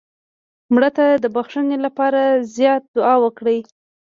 مړه 0.73 0.89
ته 0.97 1.05
د 1.23 1.25
بخشش 1.35 1.67
لپاره 1.85 2.21
زیات 2.55 2.83
دعا 2.95 3.15
وکړه 3.23 3.55